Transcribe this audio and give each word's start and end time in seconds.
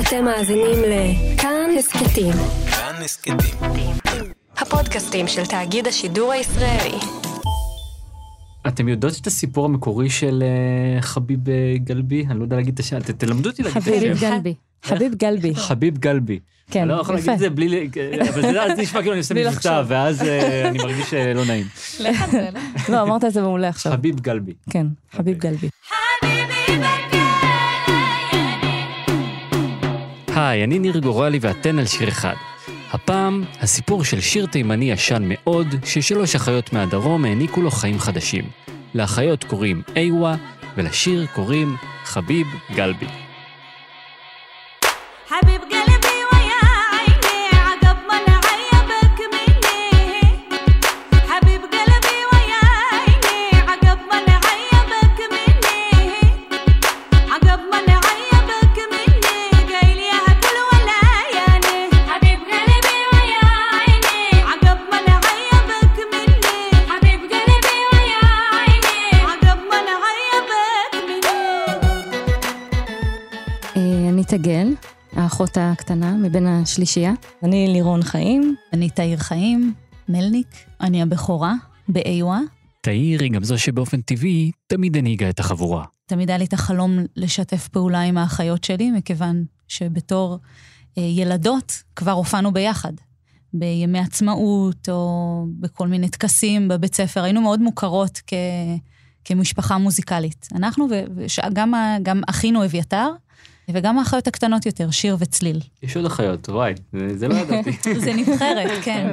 אתם 0.00 0.24
מאזינים 0.24 0.78
לכאן 0.86 1.70
הסכתים. 1.78 2.32
כאן 2.70 2.94
הסכתים. 3.04 3.36
הפודקאסטים 4.56 5.28
של 5.28 5.46
תאגיד 5.46 5.86
השידור 5.86 6.32
הישראלי. 6.32 6.98
אתם 8.68 8.88
יודעות 8.88 9.14
את 9.20 9.26
הסיפור 9.26 9.64
המקורי 9.64 10.10
של 10.10 10.42
אה, 10.42 11.02
חביב 11.02 11.48
אה, 11.48 11.54
גלבי? 11.84 12.24
אני 12.30 12.38
לא 12.38 12.44
יודע 12.44 12.56
להגיד 12.56 12.74
את 12.74 12.80
השם, 12.80 13.00
ת- 13.00 13.10
תלמדו 13.10 13.48
אותי 13.50 13.62
להגיד 13.62 13.76
את 13.76 13.82
חביב 13.84 14.12
השם. 14.12 14.30
גלבי. 14.30 14.54
חביב 14.82 15.14
גלבי. 15.14 15.54
חביב 15.54 15.98
גלבי. 15.98 16.38
כן, 16.70 16.80
אני 16.80 16.88
לא 16.88 16.94
יכול 17.00 17.14
להגיד 17.14 17.24
יפה. 17.24 17.34
את 17.34 17.38
זה 17.38 17.50
בלי, 17.50 17.88
אבל 18.30 18.42
זה 18.42 18.82
נשמע 18.82 19.00
כאילו 19.00 19.12
אני 19.12 19.18
עושה 19.20 19.34
מבטא. 19.34 19.82
ואז 19.86 20.22
אה, 20.22 20.68
אני 20.68 20.78
מרגיש 20.78 21.14
לא 21.14 21.44
נעים. 21.44 21.66
לא, 22.88 23.02
אמרת 23.02 23.24
את 23.24 23.32
זה 23.32 23.40
מעולה 23.42 23.68
עכשיו. 23.68 23.92
חביב 23.92 24.20
גלבי. 24.20 24.52
כן, 24.70 24.86
חביב. 25.16 25.38
גלבי. 25.38 25.68
היי, 30.36 30.64
אני 30.64 30.78
ניר 30.78 30.98
גורלי 30.98 31.38
ואתן 31.40 31.78
על 31.78 31.86
שיר 31.86 32.08
אחד. 32.08 32.34
הפעם, 32.92 33.44
הסיפור 33.60 34.04
של 34.04 34.20
שיר 34.20 34.46
תימני 34.46 34.90
ישן 34.90 35.22
מאוד, 35.26 35.66
ששלוש 35.84 36.34
אחיות 36.34 36.72
מהדרום 36.72 37.24
העניקו 37.24 37.62
לו 37.62 37.70
חיים 37.70 37.98
חדשים. 37.98 38.44
לאחיות 38.94 39.44
קוראים 39.44 39.82
איווה, 39.96 40.36
ולשיר 40.76 41.26
קוראים 41.34 41.76
חביב 42.04 42.46
גלבי. 42.74 43.25
האחות 75.46 75.58
הקטנה 75.60 76.16
מבין 76.16 76.46
השלישייה. 76.46 77.12
אני 77.42 77.68
לירון 77.68 78.02
חיים. 78.02 78.54
אני 78.72 78.90
תאיר 78.90 79.18
חיים, 79.18 79.74
מלניק, 80.08 80.48
אני 80.80 81.02
הבכורה, 81.02 81.54
באיווה. 81.88 82.40
תאיר 82.80 83.22
היא 83.22 83.32
גם 83.32 83.44
זו 83.44 83.58
שבאופן 83.58 84.00
טבעי 84.00 84.52
תמיד 84.66 84.96
הנהיגה 84.96 85.30
את 85.30 85.40
החבורה. 85.40 85.84
תמיד 86.06 86.30
היה 86.30 86.38
לי 86.38 86.44
את 86.44 86.52
החלום 86.52 86.98
לשתף 87.16 87.68
פעולה 87.68 88.00
עם 88.00 88.18
האחיות 88.18 88.64
שלי, 88.64 88.90
מכיוון 88.90 89.44
שבתור 89.68 90.38
אה, 90.98 91.02
ילדות 91.02 91.82
כבר 91.96 92.12
הופענו 92.12 92.52
ביחד. 92.52 92.92
בימי 93.52 93.98
עצמאות 93.98 94.88
או 94.88 95.46
בכל 95.60 95.88
מיני 95.88 96.08
טקסים 96.08 96.68
בבית 96.68 96.94
ספר. 96.94 97.22
היינו 97.22 97.40
מאוד 97.40 97.60
מוכרות 97.60 98.20
כ, 98.26 98.34
כמשפחה 99.24 99.78
מוזיקלית. 99.78 100.48
אנחנו 100.54 100.86
וגם 100.90 101.74
גם 102.02 102.20
אחינו 102.28 102.64
אביתר, 102.64 103.08
וגם 103.70 103.98
האחיות 103.98 104.26
הקטנות 104.26 104.66
יותר, 104.66 104.90
שיר 104.90 105.16
וצליל. 105.18 105.60
יש 105.82 105.96
עוד 105.96 106.06
אחיות, 106.06 106.48
וואי, 106.48 106.72
זה- 107.14 107.28
לא 107.28 107.34
ידעתי. 107.34 107.70
זה 108.04 108.12
נבחרת, 108.14 108.70
כן. 108.82 109.06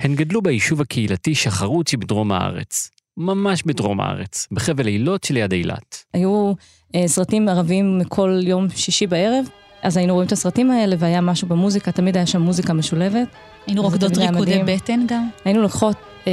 הן 0.00 0.14
גדלו 0.14 0.42
ביישוב 0.42 0.80
הקהילתי 0.80 1.34
שחרות 1.34 1.88
שבדרום 1.88 2.32
הארץ. 2.32 2.90
ממש 3.16 3.62
בדרום 3.66 4.00
הארץ, 4.00 4.48
בחבל 4.52 4.86
אילות 4.86 5.24
שליד 5.24 5.52
אילת. 5.52 6.04
היו 6.14 6.52
אה, 6.94 7.08
סרטים 7.08 7.48
ערביים 7.48 8.00
כל 8.08 8.40
יום 8.42 8.66
שישי 8.76 9.06
בערב, 9.06 9.44
אז 9.82 9.96
היינו 9.96 10.14
רואים 10.14 10.26
את 10.26 10.32
הסרטים 10.32 10.70
האלה 10.70 10.96
והיה 10.98 11.20
משהו 11.20 11.48
במוזיקה, 11.48 11.92
תמיד 11.92 12.16
היה 12.16 12.26
שם 12.26 12.40
מוזיקה 12.40 12.72
משולבת. 12.72 13.28
היינו 13.66 13.82
רוקדות 13.82 14.16
ריקודי. 14.18 14.62
בטן 14.66 15.04
גם. 15.08 15.28
היינו 15.44 15.62
לוקחות 15.62 15.96
אה, 16.26 16.32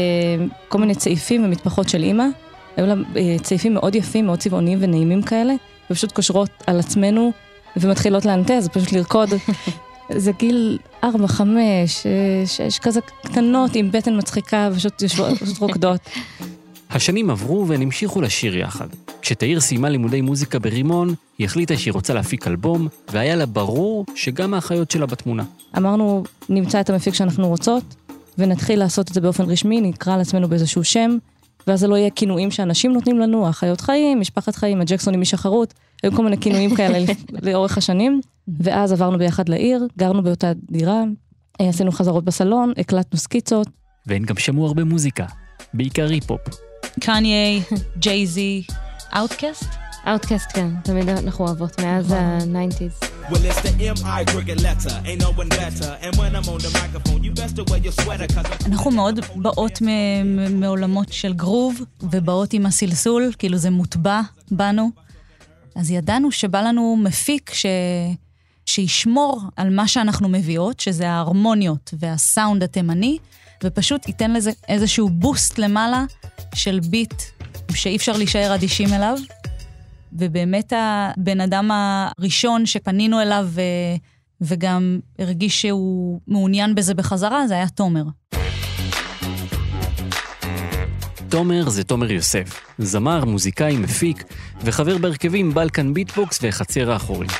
כל 0.67 0.77
מיני 0.77 0.95
צעיפים 0.95 1.45
ומטפחות 1.45 1.89
של 1.89 2.03
אימא, 2.03 2.23
היו 2.77 2.85
לה 2.85 2.93
אה, 3.15 3.35
צעיפים 3.41 3.73
מאוד 3.73 3.95
יפים, 3.95 4.25
מאוד 4.25 4.39
צבעוניים 4.39 4.77
ונעימים 4.81 5.21
כאלה, 5.21 5.53
ופשוט 5.91 6.11
קושרות 6.11 6.49
על 6.67 6.79
עצמנו 6.79 7.31
ומתחילות 7.77 8.25
לאנטז, 8.25 8.67
פשוט 8.67 8.91
לרקוד. 8.91 9.29
זה 10.15 10.31
גיל 10.31 10.77
ארבע, 11.03 11.27
חמש, 11.27 12.05
אה, 12.05 12.43
שש, 12.45 12.79
כזה 12.79 12.99
קטנות 13.23 13.75
עם 13.75 13.91
בטן 13.91 14.17
מצחיקה, 14.17 14.69
ופשוט 14.71 15.01
יושבות, 15.01 15.37
רוקדות. 15.59 16.01
השנים 16.91 17.29
עברו 17.29 17.67
והן 17.67 17.81
המשיכו 17.81 18.21
לשיר 18.21 18.57
יחד. 18.57 18.87
כשתאיר 19.21 19.59
סיימה 19.59 19.89
לימודי 19.89 20.21
מוזיקה 20.21 20.59
ברימון, 20.59 21.13
היא 21.37 21.45
החליטה 21.45 21.77
שהיא 21.77 21.93
רוצה 21.93 22.13
להפיק 22.13 22.47
אלבום, 22.47 22.87
והיה 23.11 23.35
לה 23.35 23.45
ברור 23.45 24.05
שגם 24.15 24.53
האחיות 24.53 24.91
שלה 24.91 25.05
בתמונה. 25.05 25.43
אמרנו, 25.77 26.23
נמצא 26.49 26.81
את 26.81 26.89
המפיק 26.89 27.13
שאנחנו 27.13 27.47
רוצות, 27.47 27.83
ונתחיל 28.37 28.79
לעשות 28.79 29.09
את 29.09 29.13
זה 29.13 29.21
באופן 29.21 29.43
רשמי, 29.43 29.81
נקרא 29.81 30.17
לעצמנו 30.17 30.47
באיזשהו 30.47 30.83
שם, 30.83 31.17
ואז 31.69 31.79
זה 31.79 31.87
לא 31.87 31.95
יהיה 31.95 32.09
כינויים 32.09 32.51
שאנשים 32.51 32.93
נותנים 32.93 33.19
לנו, 33.19 33.47
האחיות 33.47 33.81
חיים, 33.81 34.19
משפחת 34.19 34.55
חיים, 34.55 34.81
הג'קסונים 34.81 35.21
משחרות, 35.21 35.73
היו 36.03 36.11
כל 36.11 36.23
מיני 36.23 36.37
כינויים 36.37 36.75
כאלה 36.75 37.13
לאורך 37.45 37.77
השנים, 37.77 38.21
ואז 38.59 38.91
עברנו 38.91 39.17
ביחד 39.17 39.49
לעיר, 39.49 39.87
גרנו 39.97 40.23
באותה 40.23 40.51
דירה, 40.71 41.03
אה, 41.61 41.69
עשינו 41.69 41.91
חזרות 41.91 42.23
בסלון, 42.25 42.73
הקלטנו 42.77 43.19
סקיצות, 43.19 43.67
והן 44.07 44.23
גם 44.23 44.37
שמעו 44.37 44.65
הרבה 44.65 44.83
מוזיקה, 44.83 45.25
בעיקר 45.73 46.09
היפ-הופ. 46.09 46.41
קניה, 46.99 47.61
ג'ייזי, 47.97 48.63
אאוטקאסט. 49.17 49.88
אאוטקאסט 50.07 50.47
כן, 50.53 50.69
תמיד 50.83 51.09
אנחנו 51.09 51.45
אוהבות, 51.45 51.81
מאז 51.81 52.11
ה-90's. 52.11 53.05
Well, 53.29 53.35
it's 53.35 53.61
the 53.61 53.83
M.I. 54.01 54.25
crooked 54.31 54.59
letter. 54.61 54.95
Ain't 55.05 55.21
no 55.21 55.31
one 55.41 55.49
better. 55.49 55.89
And 56.01 56.15
when 56.19 56.31
I'm 56.35 56.47
on 56.53 56.59
the 56.65 56.71
microphone, 56.79 57.21
you 57.23 57.31
best 57.41 57.55
to 57.57 57.63
wear 57.71 57.79
your 57.85 57.91
sweater, 58.03 58.27
cause 58.33 58.45
I'm 58.45 58.65
אנחנו 58.65 58.91
מאוד 58.91 59.19
באות 59.35 59.81
מ- 59.81 59.87
מ- 60.35 60.59
מעולמות 60.59 61.13
של 61.13 61.33
גרוב, 61.33 61.81
ובאות 62.03 62.53
עם 62.53 62.65
הסלסול, 62.65 63.31
כאילו 63.39 63.57
זה 63.57 63.69
מוטבע 63.69 64.21
בנו. 64.51 64.91
אז 65.75 65.91
ידענו 65.91 66.31
שבא 66.31 66.61
לנו 66.61 66.97
מפיק 67.03 67.51
ש... 67.53 67.65
שישמור 68.65 69.41
על 69.55 69.69
מה 69.69 69.87
שאנחנו 69.87 70.29
מביאות, 70.29 70.79
שזה 70.79 71.09
ההרמוניות 71.09 71.93
והסאונד 71.99 72.63
התימני, 72.63 73.17
ופשוט 73.63 74.07
ייתן 74.07 74.31
לזה 74.33 74.51
איזשהו 74.69 75.09
בוסט 75.09 75.57
למעלה 75.57 76.03
של 76.55 76.79
ביט 76.79 77.13
שאי 77.73 77.95
אפשר 77.95 78.11
להישאר 78.17 78.55
אדישים 78.55 78.93
אליו. 78.93 79.17
ובאמת 80.13 80.73
הבן 80.75 81.41
אדם 81.41 81.71
הראשון 81.71 82.65
שפנינו 82.65 83.21
אליו 83.21 83.47
ו... 83.49 83.61
וגם 84.41 84.99
הרגיש 85.19 85.61
שהוא 85.61 86.19
מעוניין 86.27 86.75
בזה 86.75 86.93
בחזרה, 86.93 87.47
זה 87.47 87.53
היה 87.53 87.67
תומר. 87.67 88.03
תומר 91.29 91.69
זה 91.69 91.83
תומר 91.83 92.11
יוסף, 92.11 92.61
זמר, 92.77 93.25
מוזיקאי, 93.25 93.77
מפיק, 93.77 94.23
וחבר 94.61 94.97
בהרכבים 94.97 95.53
בלקן 95.53 95.93
ביטבוקס 95.93 96.39
והחצר 96.43 96.91
האחורית. 96.91 97.31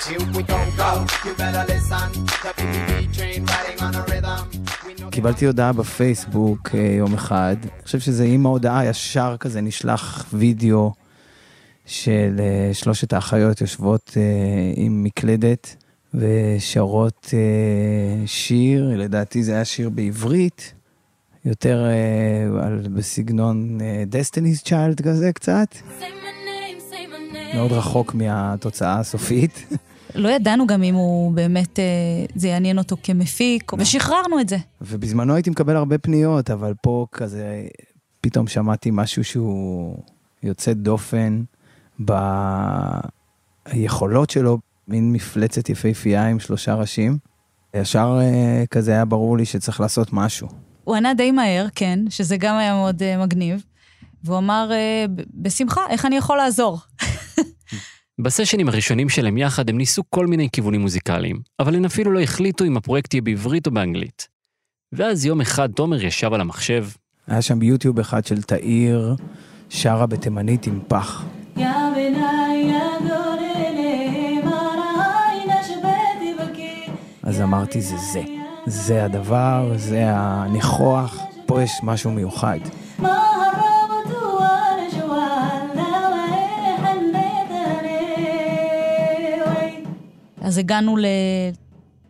קיבלתי 5.12 5.46
הודעה 5.46 5.74
בפייסבוק 5.74 6.70
אה, 6.74 6.80
יום 6.80 7.14
אחד, 7.14 7.56
אני 7.64 7.84
חושב 7.84 8.00
שזה 8.00 8.24
עם 8.24 8.46
ההודעה 8.46 8.86
ישר 8.86 9.36
כזה 9.40 9.62
נשלח 9.62 10.26
וידאו 10.34 10.94
של 11.90 12.36
אה, 12.40 12.74
שלושת 12.74 13.14
האחיות 13.14 13.62
יושבות 13.62 14.18
אה, 14.18 14.24
עם 14.76 15.04
מקלדת 15.04 15.76
ושרות 16.14 17.34
אה, 17.34 18.28
שיר, 18.28 18.98
לדעתי 18.98 19.44
זה 19.44 19.54
היה 19.54 19.66
שיר 19.66 19.90
בעברית, 19.90 20.74
יותר 21.46 21.86
אה, 21.86 22.66
על, 22.66 22.88
בסגנון 22.94 23.78
אה, 23.82 24.04
Destiny's 24.12 24.68
Child 24.68 25.04
כזה 25.04 25.34
קצת, 25.34 25.76
name. 25.76 27.56
מאוד 27.56 27.72
רחוק 27.72 28.14
מהתוצאה 28.14 29.00
הסופית. 29.00 29.74
לא 30.16 30.30
ידענו 30.30 30.68
גם 30.68 30.84
אם 30.84 30.96
הוא 30.96 31.32
באמת, 31.32 31.80
זה 32.36 32.48
יעניין 32.48 32.78
אותו 32.78 32.96
כמפיק, 33.04 33.72
ושחררנו 33.78 34.40
את 34.40 34.50
זה. 34.50 34.58
ובזמנו 34.82 35.34
הייתי 35.34 35.50
מקבל 35.50 35.76
הרבה 35.76 35.98
פניות, 35.98 36.50
אבל 36.50 36.74
פה 36.82 37.06
כזה, 37.12 37.68
פתאום 38.22 38.48
שמעתי 38.48 38.90
משהו 38.94 39.24
שהוא 39.24 39.98
יוצא 40.44 40.74
דופן 40.74 41.44
ביכולות 42.00 43.10
שלו, 44.30 44.60
מין 44.88 45.12
מפלצת 45.12 45.70
יפהפייה 45.70 46.28
עם 46.28 46.40
שלושה 46.40 46.74
ראשים. 46.74 47.18
ישר 47.74 48.20
אה, 48.22 48.64
כזה 48.72 48.92
היה 48.92 49.06
ברור 49.06 49.38
לי 49.38 49.46
שצריך 49.46 49.80
לעשות 49.80 50.14
משהו. 50.14 50.48
הוא 50.84 50.96
ענה 50.96 51.14
די 51.14 51.32
מהר, 51.32 51.68
כן, 51.76 52.00
שזה 52.10 52.38
גם 52.38 52.56
היה 52.56 52.74
מאוד 52.74 53.04
אה, 53.04 53.26
מגניב, 53.26 53.64
והוא 54.24 54.38
אמר, 54.38 54.70
אה, 54.72 55.06
בשמחה, 55.34 55.82
איך 55.90 56.06
אני 56.06 56.18
יכול 56.18 56.38
לעזור? 56.38 56.80
בסשנים 58.24 58.70
הראשונים 58.70 59.10
שלהם 59.10 59.38
יחד 59.38 59.70
הם 59.70 59.78
ניסו 59.78 60.04
כל 60.10 60.28
מיני 60.28 60.50
כיוונים 60.50 60.82
מוזיקליים, 60.82 61.42
אבל 61.60 61.76
הן 61.76 61.86
אפילו 61.86 62.12
לא 62.12 62.20
החליטו 62.20 62.66
אם 62.66 62.78
הפרויקט 62.78 63.14
יהיה 63.14 63.22
בעברית 63.22 63.68
או 63.68 63.72
באנגלית. 63.72 64.28
ואז 64.94 65.26
יום 65.26 65.42
אחד 65.42 65.72
תומר 65.72 66.04
ישב 66.04 66.34
על 66.34 66.42
המחשב, 66.42 66.86
היה 67.28 67.42
שם 67.42 67.60
ביוטיוב 67.60 68.00
אחד 68.00 68.26
של 68.26 68.42
תאיר, 68.42 69.16
שרה 69.70 70.06
בתימנית 70.06 70.68
עם 70.68 70.80
פח. 70.88 71.26
אז 77.24 77.42
אמרתי, 77.42 77.82
זה 77.82 77.98
זה. 77.98 78.22
זה 78.66 79.06
הדבר, 79.06 79.72
זה 79.76 80.04
הניחוח, 80.06 81.18
פה 81.46 81.64
יש 81.64 81.72
משהו 81.84 82.12
מיוחד. 82.12 82.60
אז 90.42 90.58
הגענו 90.58 90.98
ל... 90.98 91.06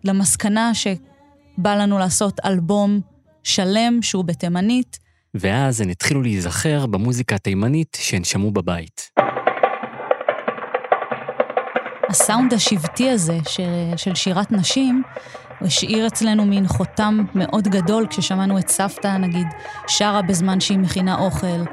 למסקנה 0.04 0.72
שבא 0.74 1.76
לנו 1.76 2.00
לעשות 2.00 2.40
אלבום 2.46 3.00
שלם 3.44 4.02
שהוא 4.02 4.26
בתימנית. 4.26 5.00
ואז 5.34 5.82
הן 5.82 5.90
התחילו 5.90 6.22
להיזכר 6.22 6.86
במוזיקה 6.86 7.36
התימנית 7.36 7.98
שהן 8.02 8.24
שמעו 8.24 8.52
בבית. 8.52 9.10
הסאונד 12.10 12.54
השבטי 12.54 13.10
הזה 13.10 13.38
של, 13.48 13.94
של 13.96 14.16
שירת 14.16 14.52
נשים, 14.52 15.04
הוא 15.60 15.68
השאיר 15.68 16.08
אצלנו 16.08 16.46
מין 16.46 16.68
חותם 16.68 17.24
מאוד 17.36 17.68
גדול 17.68 18.08
כששמענו 18.10 18.60
את 18.60 18.68
סבתא, 18.68 19.18
נגיד, 19.18 19.48
שרה 19.88 20.22
בזמן 20.22 20.60
שהיא 20.60 20.80
מכינה 20.80 21.20
אוכל, 21.20 21.64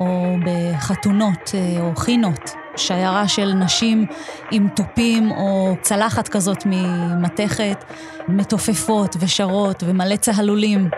או 0.00 0.36
בחתונות 0.44 1.50
אה, 1.54 1.80
או 1.80 1.96
חינות, 1.96 2.54
שיירה 2.76 3.28
של 3.28 3.52
נשים 3.52 4.06
עם 4.50 4.68
תופים 4.68 5.30
או 5.30 5.74
צלחת 5.80 6.28
כזאת 6.28 6.66
ממתכת, 6.66 7.84
מתופפות 8.28 9.16
ושרות 9.20 9.82
ומלא 9.86 10.16
צהלולים. 10.16 10.90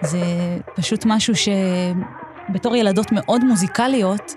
זה 0.00 0.18
פשוט 0.74 1.06
משהו 1.06 1.34
שבתור 1.36 2.76
ילדות 2.76 3.12
מאוד 3.12 3.44
מוזיקליות, 3.44 4.34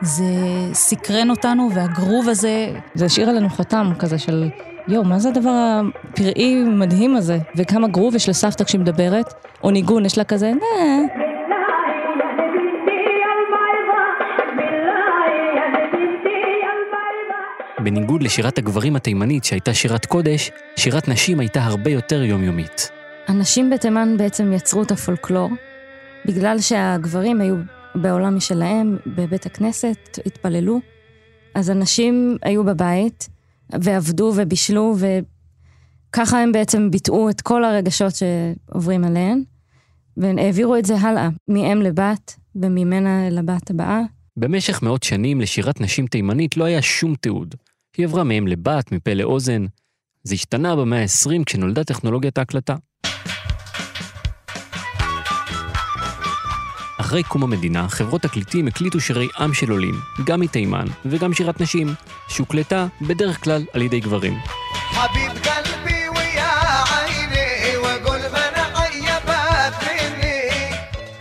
זה 0.00 0.24
סקרן 0.72 1.30
אותנו, 1.30 1.68
והגרוב 1.74 2.28
הזה, 2.28 2.68
זה 2.94 3.04
השאיר 3.04 3.28
עלינו 3.28 3.48
חותם 3.48 3.92
כזה 3.98 4.18
של, 4.18 4.50
יואו, 4.88 5.04
מה 5.04 5.18
זה 5.18 5.28
הדבר 5.28 5.80
הפראי 6.10 6.64
מדהים 6.64 7.16
הזה? 7.16 7.38
וכמה 7.56 7.88
גרוב 7.88 8.14
יש 8.14 8.28
לסבתא 8.28 8.64
כשהיא 8.64 8.80
מדברת, 8.80 9.34
או 9.64 9.70
ניגון, 9.70 10.04
יש 10.06 10.18
לה 10.18 10.24
כזה, 10.24 10.52
נה. 10.52 11.02
בניגוד 17.78 18.22
לשירת 18.22 18.58
הגברים 18.58 18.96
התימנית 18.96 19.44
שהייתה 19.44 19.74
שירת 19.74 20.06
קודש, 20.06 20.50
שירת 20.76 21.08
נשים 21.08 21.40
הייתה 21.40 21.62
הרבה 21.62 21.90
יותר 21.90 22.22
יומיומית. 22.22 22.90
הנשים 23.28 23.70
בתימן 23.70 24.16
בעצם 24.16 24.52
יצרו 24.52 24.82
את 24.82 24.90
הפולקלור, 24.90 25.50
בגלל 26.26 26.58
שהגברים 26.58 27.40
היו 27.40 27.56
בעולם 27.94 28.36
משלהם, 28.36 28.96
בבית 29.06 29.46
הכנסת, 29.46 30.18
התפללו, 30.26 30.80
אז 31.54 31.68
הנשים 31.68 32.36
היו 32.42 32.64
בבית, 32.64 33.28
ועבדו 33.80 34.32
ובישלו, 34.36 34.96
וככה 36.10 36.40
הם 36.40 36.52
בעצם 36.52 36.90
ביטאו 36.90 37.30
את 37.30 37.40
כל 37.40 37.64
הרגשות 37.64 38.12
שעוברים 38.14 39.04
עליהן, 39.04 39.42
והעבירו 40.16 40.76
את 40.76 40.84
זה 40.84 40.96
הלאה, 40.96 41.28
מאם 41.48 41.82
לבת, 41.82 42.36
וממנה 42.56 43.30
לבת 43.30 43.70
הבאה. 43.70 44.00
במשך 44.36 44.82
מאות 44.82 45.02
שנים 45.02 45.40
לשירת 45.40 45.80
נשים 45.80 46.06
תימנית 46.06 46.56
לא 46.56 46.64
היה 46.64 46.82
שום 46.82 47.14
תיעוד. 47.14 47.54
היא 47.96 48.06
עברה 48.06 48.24
מהם 48.24 48.46
לבת, 48.46 48.92
מפה 48.92 49.14
לאוזן. 49.14 49.66
זה 50.24 50.34
השתנה 50.34 50.76
במאה 50.76 51.02
ה-20 51.02 51.44
כשנולדה 51.46 51.84
טכנולוגיית 51.84 52.38
ההקלטה. 52.38 52.76
אחרי 57.14 57.22
קום 57.22 57.42
המדינה, 57.42 57.88
חברות 57.88 58.22
תקליטים 58.22 58.66
הקליטו 58.66 59.00
שירי 59.00 59.28
עם 59.38 59.54
של 59.54 59.70
עולים, 59.70 59.94
גם 60.24 60.40
מתימן 60.40 60.86
וגם 61.04 61.34
שירת 61.34 61.60
נשים, 61.60 61.94
שהוקלטה 62.28 62.86
בדרך 63.00 63.44
כלל 63.44 63.64
על 63.72 63.82
ידי 63.82 64.00
גברים. 64.00 64.38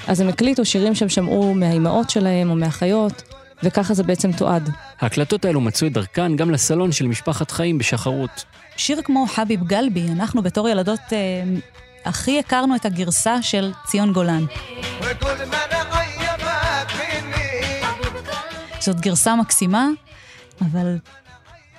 אז 0.07 0.19
הם 0.19 0.28
הקליטו 0.28 0.66
שירים 0.66 0.95
שהם 0.95 1.10
שמעו 1.10 1.54
מהאימהות 1.54 2.10
שלהם 2.10 2.50
או 2.50 2.56
מהחיות, 2.56 3.24
וככה 3.63 3.94
זה 3.94 4.04
בעצם 4.04 4.31
תועד. 4.31 4.69
ההקלטות 5.01 5.45
האלו 5.45 5.62
מצאו 5.62 5.88
את 5.88 5.94
דרכן 5.94 6.36
גם 6.36 6.51
לסלון 6.51 6.92
של 6.92 7.07
משפחת 7.07 7.51
חיים 7.51 7.78
בשחרות. 7.78 8.45
שיר 8.78 9.01
כמו 9.04 9.25
חביב 9.28 9.63
גלבי, 9.63 10.07
אנחנו 10.12 10.42
בתור 10.42 10.69
ילדות 10.69 11.00
אה, 11.12 11.18
הכי 12.06 12.40
הכרנו 12.40 12.75
את 12.75 12.86
הגרסה 12.86 13.42
של 13.42 13.72
ציון 13.86 14.13
גולן. 14.13 14.45
זאת 18.83 19.00
גרסה 19.00 19.35
מקסימה, 19.35 19.89
אבל 20.62 20.97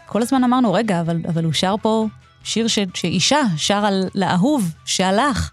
כל 0.06 0.22
הזמן 0.22 0.44
אמרנו, 0.44 0.72
רגע, 0.72 1.00
אבל, 1.00 1.20
אבל 1.28 1.44
הוא 1.44 1.52
שר 1.52 1.74
פה 1.82 2.06
שיר 2.44 2.68
ש, 2.68 2.78
שאישה 2.94 3.40
שר 3.56 3.74
על 3.74 4.08
לאהוב 4.14 4.70
שהלך, 4.84 5.50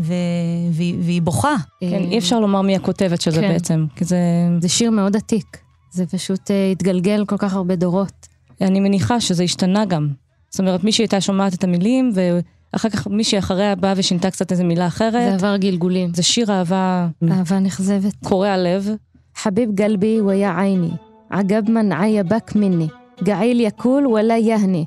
ו, 0.00 0.14
והיא, 0.72 0.94
והיא 1.00 1.22
בוכה. 1.22 1.54
כן, 1.80 2.02
אי 2.10 2.18
אפשר 2.18 2.40
לומר 2.40 2.62
מי 2.62 2.76
הכותבת 2.76 3.20
של 3.20 3.30
זה 3.30 3.40
כן. 3.40 3.48
בעצם, 3.48 3.86
כי 3.96 4.04
זה... 4.04 4.18
זה 4.60 4.68
שיר 4.68 4.90
מאוד 4.90 5.16
עתיק. 5.16 5.58
זה 5.90 6.06
פשוט 6.06 6.50
אה, 6.50 6.70
התגלגל 6.72 7.24
כל 7.26 7.36
כך 7.38 7.54
הרבה 7.54 7.76
דורות. 7.76 8.26
אני 8.60 8.80
מניחה 8.80 9.20
שזה 9.20 9.42
השתנה 9.42 9.84
גם. 9.84 10.08
זאת 10.50 10.60
אומרת, 10.60 10.84
מישהי 10.84 11.02
הייתה 11.02 11.20
שומעת 11.20 11.54
את 11.54 11.64
המילים, 11.64 12.12
ואחר 12.14 12.88
כך 12.88 13.06
מישהי 13.06 13.38
אחריה 13.38 13.74
באה 13.74 13.94
ושינתה 13.96 14.30
קצת 14.30 14.52
איזה 14.52 14.64
מילה 14.64 14.82
זה 14.82 14.86
אחרת. 14.86 15.34
עבר 15.34 15.56
גלגולים. 15.56 16.14
זה 16.14 16.22
שיר 16.22 16.52
אהבה 16.52 17.08
אהבה 17.30 17.58
נכזבת. 17.58 18.14
קורע 18.24 18.56
לב. 18.56 18.90
حبيب 19.39 19.81
قلبي 19.81 20.21
ويا 20.21 20.47
عيني 20.47 20.91
عقب 21.31 21.69
من 21.69 21.93
عيبك 21.93 22.57
مني 22.57 22.89
قعيل 23.27 23.61
يكول 23.61 24.05
ولا 24.05 24.37
يهني 24.37 24.85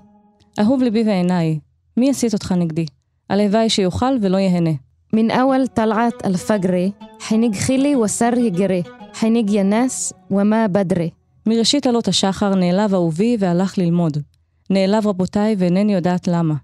אהוב 0.60 0.82
ליבי 0.82 1.02
ועיניי, 1.02 1.58
מי 1.96 2.08
יסית 2.08 2.34
אותך 2.34 2.52
נגדי? 2.52 2.86
הלוואי 3.30 3.68
שיאכל 3.68 4.16
ולא 4.20 4.36
יהנה. 4.36 4.70
من 5.12 5.30
أول 5.30 5.66
طلعت 5.66 6.26
الفجر 6.26 6.90
حنيج 7.20 7.54
خلي 7.54 7.96
وسر 7.96 8.38
يجري 8.38 8.82
حنيج 9.14 9.50
يا 9.50 9.62
ناس 9.62 10.14
وما 10.30 10.66
بدري 10.66 11.10
מראשית 11.46 11.86
עלות 11.86 12.08
השחר 12.08 12.54
נעלב 12.54 12.94
אהובי 12.94 13.36
והלך 13.40 13.78
ללמוד. 13.78 14.18
נעלב 14.70 15.06
רבותיי 15.06 15.56
ואינני 15.58 15.94
יודעת 15.94 16.28
למה. 16.28 16.54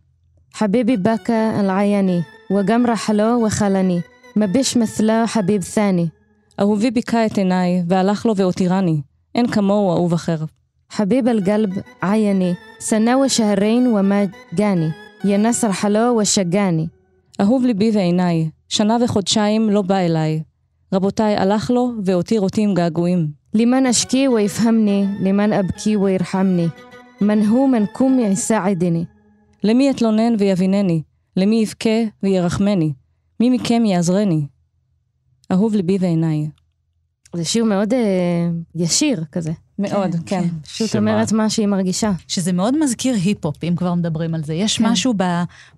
حبيبي 0.55 0.97
بكى 0.97 1.61
العياني 1.61 2.23
وجمر 2.51 2.95
حلو 2.95 3.47
وخلني 3.47 4.01
ما 4.37 4.47
بيش 4.47 4.77
مثله 4.77 5.27
حبيب 5.27 5.62
ثاني 5.62 6.09
אהובי 6.61 6.91
ביכה 6.91 7.27
את 7.27 7.39
עיניי, 7.39 7.83
והלך 7.89 8.27
לו 8.27 8.37
והותירני. 8.37 9.01
אין 9.35 9.47
כמוהו 9.47 9.93
אהוב 9.93 10.12
אחר. 10.12 10.45
حبيب 10.91 11.29
القلب 11.29 11.73
عيني 12.03 12.55
سنة 12.79 13.19
وشهرين 13.19 13.87
وما 13.87 14.29
جاني 14.55 14.91
يا 15.25 15.37
ناس 15.37 15.65
حلو 15.65 16.19
وشجاني 16.19 16.89
אהוב 17.41 17.65
ליבי 17.65 17.91
ועיניי, 17.94 18.51
שנה 18.69 18.96
וחודשיים 19.05 19.70
לא 19.70 19.82
בא 19.82 19.96
אליי. 19.96 20.43
רבותיי, 20.94 21.37
הלך 21.37 21.70
לו 21.70 21.93
והותיר 22.05 22.41
אותי 22.41 22.63
עם 22.63 22.75
געגועים. 22.75 23.44
لمن 23.55 23.87
أشكي 23.87 24.29
ويفهمني 24.29 25.06
لمن 25.20 25.53
أبكي 25.53 25.96
ويرحمني 25.96 26.69
من 27.20 27.46
هو 27.46 27.67
منكم 27.67 28.19
يساعدني 28.19 29.06
למי 29.65 29.91
אתלונן 29.91 30.34
ויבינני? 30.39 31.03
למי 31.37 31.56
יבכה 31.56 32.05
וירחמני? 32.23 32.93
מי 33.41 33.51
מכם 33.51 33.84
יעזרני? 33.84 34.46
אהוב 35.53 35.75
ליבי 35.75 35.96
ועיניי. 36.01 36.49
זה 37.36 37.45
שיר 37.45 37.64
מאוד 37.64 37.94
אה, 37.94 38.00
ישיר 38.76 39.24
כזה. 39.31 39.52
מאוד, 39.80 40.12
כן, 40.12 40.19
כן. 40.26 40.42
כן. 40.42 40.48
פשוט 40.64 40.90
שמה? 40.90 41.12
אומרת 41.12 41.31
מה 41.31 41.50
שהיא 41.50 41.68
מרגישה. 41.68 42.12
שזה 42.28 42.52
מאוד 42.52 42.83
מזכיר 42.83 43.16
היפ-הופ, 43.24 43.64
אם 43.64 43.74
כבר 43.76 43.94
מדברים 43.94 44.36
על 44.36 44.44
זה. 44.44 44.54
יש 44.54 44.78
כן. 44.78 44.86
משהו 44.86 45.14
ב, 45.18 45.24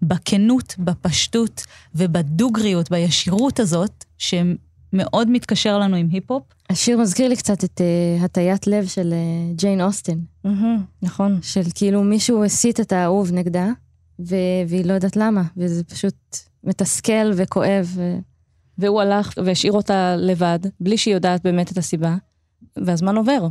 בכנות, 0.02 0.76
בפשטות 0.80 1.64
ובדוגריות, 1.96 2.92
בישירות 2.92 3.60
הזאת, 3.60 4.06
שמאוד 4.18 5.30
מתקשר 5.30 5.80
לנו 5.80 5.96
עם 5.96 6.08
היפ-הופ. 6.12 6.44
השיר 6.70 6.98
מזכיר 6.98 7.28
לי 7.28 7.36
קצת 7.36 7.64
את 7.64 7.82
אה, 7.82 8.26
הטיית 8.26 8.68
לב 8.68 8.88
של 8.88 9.14
אה, 9.14 9.54
ג'יין 9.56 9.82
אוסטין. 9.82 10.20
מהמם, 10.44 10.84
נכון. 11.02 11.40
של 11.42 11.62
כאילו 11.76 12.04
מישהו 12.04 12.44
הסית 12.44 12.80
את 12.80 12.92
האהוב 12.92 13.32
נגדה, 13.32 13.70
ו- 14.20 14.36
והיא 14.68 14.86
לא 14.86 14.94
יודעת 14.94 15.16
למה, 15.16 15.42
וזה 15.58 15.84
פשוט 15.84 16.38
מתסכל 16.64 17.32
וכואב. 17.36 17.92
ו- 17.96 18.18
והוא 18.78 19.02
הלך 19.02 19.34
והשאיר 19.46 19.74
אותה 19.74 20.16
לבד, 20.18 20.60
בלי 20.80 20.98
שהיא 20.98 21.14
יודעת 21.14 21.44
באמת 21.44 21.72
את 21.72 21.78
הסיבה, 21.78 22.16
והזמן 22.78 23.18
עובר. 23.18 23.48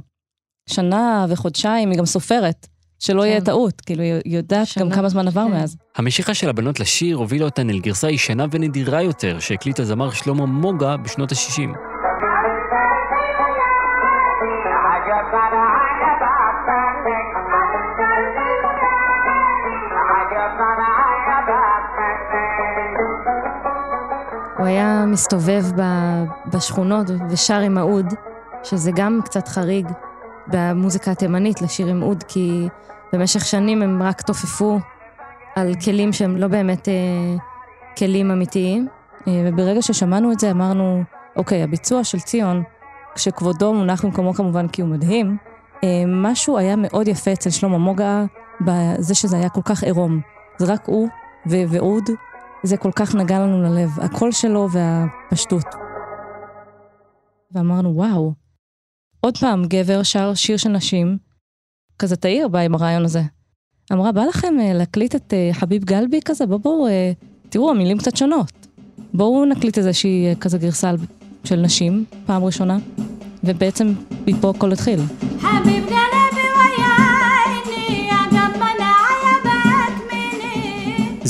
שנה 0.68 1.26
וחודשיים, 1.28 1.90
היא 1.90 1.98
גם 1.98 2.06
סופרת, 2.06 2.66
שלא 2.98 3.26
יהיה 3.26 3.40
כן. 3.40 3.44
טעות, 3.44 3.80
כאילו, 3.80 4.02
היא 4.02 4.20
יודעת 4.24 4.66
שנה, 4.66 4.84
גם 4.84 4.90
כמה 4.90 5.08
זמן 5.08 5.28
עבר 5.28 5.44
כן. 5.44 5.50
מאז. 5.50 5.76
המשיכה 5.96 6.34
של 6.34 6.48
הבנות 6.48 6.80
לשיר 6.80 7.16
הובילה 7.16 7.44
אותן 7.44 7.70
אל 7.70 7.80
גרסה 7.80 8.10
ישנה 8.10 8.46
ונדירה 8.50 9.02
יותר 9.02 9.38
שהקליט 9.38 9.80
הזמר 9.80 10.10
שלמה 10.10 10.46
מוגה 10.46 10.96
בשנות 10.96 11.32
ה-60. 11.32 11.89
היה 24.70 25.04
מסתובב 25.06 25.64
בשכונות 26.52 27.06
ושר 27.30 27.58
עם 27.58 27.78
האוד, 27.78 28.06
שזה 28.62 28.90
גם 28.94 29.20
קצת 29.24 29.48
חריג 29.48 29.86
במוזיקה 30.46 31.10
התימנית 31.10 31.62
לשיר 31.62 31.86
עם 31.86 32.02
אוד, 32.02 32.22
כי 32.28 32.68
במשך 33.12 33.44
שנים 33.44 33.82
הם 33.82 34.02
רק 34.02 34.22
תופפו 34.22 34.78
על 35.56 35.74
כלים 35.84 36.12
שהם 36.12 36.36
לא 36.36 36.48
באמת 36.48 36.88
אה, 36.88 37.36
כלים 37.98 38.30
אמיתיים. 38.30 38.88
אה, 39.28 39.32
וברגע 39.46 39.82
ששמענו 39.82 40.32
את 40.32 40.40
זה 40.40 40.50
אמרנו, 40.50 41.02
אוקיי, 41.36 41.62
הביצוע 41.62 42.04
של 42.04 42.20
ציון, 42.20 42.62
כשכבודו 43.14 43.74
מונח 43.74 44.04
במקומו 44.04 44.34
כמובן 44.34 44.68
כי 44.68 44.82
הוא 44.82 44.90
מדהים, 44.90 45.36
אה, 45.84 45.88
משהו 46.06 46.58
היה 46.58 46.76
מאוד 46.76 47.08
יפה 47.08 47.32
אצל 47.32 47.50
שלמה 47.50 47.78
מוגה 47.78 48.24
בזה 48.60 49.14
שזה 49.14 49.36
היה 49.36 49.48
כל 49.48 49.62
כך 49.64 49.82
עירום. 49.82 50.20
זה 50.58 50.72
רק 50.72 50.86
הוא 50.86 51.08
ואוד, 51.46 52.04
זה 52.62 52.76
כל 52.76 52.90
כך 52.96 53.14
נגע 53.14 53.38
לנו 53.38 53.62
ללב, 53.62 53.90
הקול 54.00 54.32
שלו 54.32 54.68
והפשטות. 54.72 55.64
ואמרנו, 57.52 57.94
וואו, 57.94 58.32
עוד 59.20 59.38
פעם 59.38 59.64
גבר 59.64 60.02
שר 60.02 60.34
שיר 60.34 60.56
של 60.56 60.68
נשים, 60.68 61.18
כזה 61.98 62.16
תאיר 62.16 62.48
בא 62.48 62.58
עם 62.58 62.74
הרעיון 62.74 63.04
הזה. 63.04 63.22
אמרה, 63.92 64.12
בא 64.12 64.24
לכם 64.24 64.54
אה, 64.60 64.72
להקליט 64.72 65.14
את 65.14 65.34
אה, 65.34 65.50
חביב 65.52 65.84
גלבי 65.84 66.20
כזה? 66.24 66.46
בואו, 66.46 66.58
בוא, 66.58 66.88
אה, 66.88 67.12
תראו, 67.48 67.70
המילים 67.70 67.98
קצת 67.98 68.16
שונות. 68.16 68.52
בואו 69.14 69.44
נקליט 69.44 69.78
איזושהי 69.78 70.34
כזה 70.40 70.58
גרסה 70.58 70.92
של 71.44 71.56
נשים, 71.56 72.04
פעם 72.26 72.44
ראשונה, 72.44 72.78
ובעצם 73.44 73.94
מפה 74.26 74.50
הכל 74.50 74.72
התחיל. 74.72 75.00
חביב 75.40 75.84
גלבי! 75.84 76.20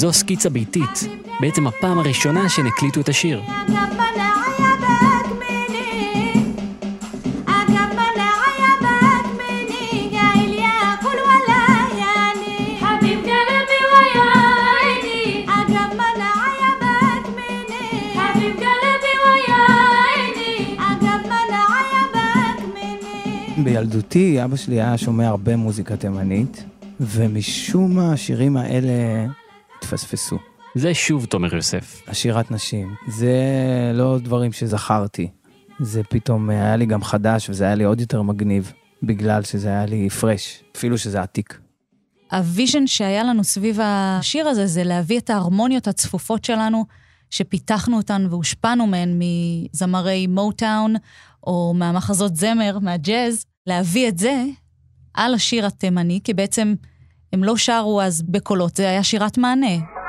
זו 0.01 0.13
סקיצה 0.13 0.51
ביתית, 0.51 1.05
בעצם 1.41 1.67
הפעם 1.67 1.99
הראשונה 1.99 2.49
שהן 2.49 2.67
הקליטו 2.67 3.01
את 3.01 3.09
השיר. 3.09 3.43
בילדותי 23.65 24.45
אבא 24.45 24.57
שלי 24.57 24.81
היה 24.81 24.99
שומע 24.99 25.29
הרבה 25.29 25.57
מוזיקה 25.57 25.97
תימנית, 25.97 26.65
ומשום 27.01 27.97
מה 27.97 28.13
השירים 28.13 28.57
האלה 28.57 28.93
התפספסו. 29.79 30.39
זה 30.75 30.95
שוב 30.95 31.25
תומר 31.25 31.55
יוסף. 31.55 32.03
השירת 32.09 32.51
נשים. 32.51 32.95
זה 33.09 33.35
לא 33.95 34.19
דברים 34.19 34.53
שזכרתי. 34.53 35.31
זה 35.81 36.03
פתאום 36.03 36.51
היה 36.51 36.77
לי 36.77 36.87
גם 36.87 37.03
חדש, 37.03 37.51
וזה 37.51 37.65
היה 37.65 37.75
לי 37.75 37.85
עוד 37.85 38.01
יותר 38.01 38.23
מגניב, 38.23 38.73
בגלל 39.03 39.43
שזה 39.43 39.69
היה 39.69 39.87
לי 39.87 40.11
fresh, 40.11 40.63
אפילו 40.77 40.99
שזה 40.99 41.23
עתיק. 41.23 41.61
ה 42.33 42.40
vision 42.40 42.87
שהיה 42.87 43.25
לנו 43.25 43.45
סביב 43.45 43.79
השיר 43.83 44.49
הזה 44.49 44.67
זה 44.67 44.85
להביא 44.85 45.19
את 45.19 45.31
ההרמוניות 45.31 45.89
הצפופות 45.89 46.45
שלנו, 46.45 46.85
שפיתחנו 47.31 47.97
אותן 47.97 48.27
והושפענו 48.31 48.87
מהן 48.87 49.21
מזמרי 49.21 50.27
מוטאון, 50.27 50.95
או 51.47 51.75
מהמחזות 51.77 52.37
זמר, 52.37 52.79
מהג'אז, 52.79 53.45
להביא 53.67 54.09
את 54.09 54.19
זה 54.19 54.45
על 55.15 55.35
השיר 55.35 55.67
התימני, 55.67 56.21
כי 56.25 56.35
בעצם 56.35 56.75
הם 57.33 57.45
לא 57.45 57.57
שרו 57.57 58.03
אז 58.03 58.23
בקולות, 58.23 58.77
זה 58.77 58.89
היה 58.89 59.03
שירת 59.03 59.39
מענה. 59.39 60.00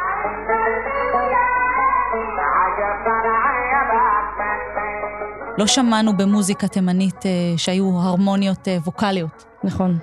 לא 5.62 5.68
שמענו 5.68 6.18
במוזיקה 6.18 6.68
תימנית 6.68 7.26
אה, 7.26 7.32
שהיו 7.58 8.00
הרמוניות 8.00 8.68
אה, 8.68 8.78
ווקאליות. 8.86 9.46
נכון. 9.64 9.98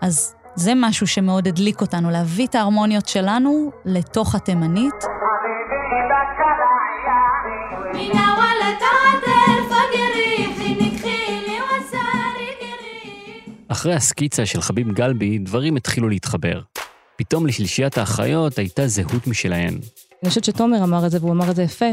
אז 0.00 0.34
זה 0.54 0.72
משהו 0.76 1.06
שמאוד 1.06 1.48
הדליק 1.48 1.80
אותנו, 1.80 2.10
להביא 2.10 2.46
את 2.46 2.54
ההרמוניות 2.54 3.08
שלנו 3.08 3.70
לתוך 3.84 4.34
התימנית. 4.34 4.94
אחרי 13.68 13.94
הסקיצה 13.94 14.46
של 14.46 14.60
חביב 14.60 14.92
גלבי, 14.92 15.38
דברים 15.38 15.76
התחילו 15.76 16.08
להתחבר. 16.08 16.60
פתאום 17.16 17.46
לשלישיית 17.46 17.98
האחיות 17.98 18.58
הייתה 18.58 18.86
זהות 18.86 19.26
משלהן. 19.26 19.78
אני 20.22 20.28
חושבת 20.28 20.44
שתומר 20.44 20.84
אמר 20.84 21.06
את 21.06 21.10
זה, 21.10 21.18
והוא 21.20 21.32
אמר 21.32 21.50
את 21.50 21.56
זה 21.56 21.62
יפה, 21.62 21.90